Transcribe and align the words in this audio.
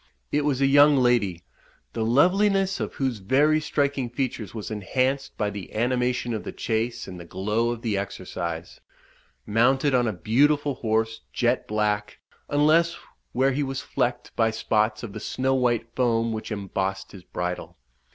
It 0.31 0.43
was 0.45 0.61
a 0.61 0.65
young 0.65 0.97
lady, 0.97 1.43
the 1.93 2.03
loveliness 2.03 2.79
of 2.79 2.95
whose 2.95 3.19
very 3.19 3.61
striking 3.61 4.09
features 4.09 4.51
was 4.51 4.71
enhanced 4.71 5.37
by 5.37 5.51
the 5.51 5.75
animation 5.75 6.33
of 6.33 6.43
the 6.43 6.51
chase 6.51 7.07
and 7.07 7.19
the 7.19 7.23
glow 7.25 7.69
of 7.69 7.83
the 7.83 7.99
exercise, 7.99 8.81
mounted 9.45 9.93
on 9.93 10.07
a 10.07 10.11
beautiful 10.11 10.73
horse, 10.73 11.21
jet 11.31 11.67
black, 11.67 12.17
unless 12.49 12.97
where 13.31 13.51
he 13.51 13.61
was 13.61 13.81
flecked 13.81 14.35
by 14.35 14.49
spots 14.49 15.03
of 15.03 15.13
the 15.13 15.19
snow 15.19 15.53
white 15.53 15.95
foam 15.95 16.31
which 16.33 16.51
embossed 16.51 17.11
his 17.11 17.21
bridle. 17.23 17.77